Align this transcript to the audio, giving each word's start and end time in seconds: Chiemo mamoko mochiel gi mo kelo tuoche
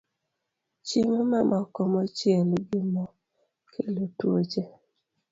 Chiemo 0.87 1.21
mamoko 1.31 1.79
mochiel 1.91 2.49
gi 2.69 2.81
mo 2.91 3.05
kelo 3.71 4.03
tuoche 4.17 4.63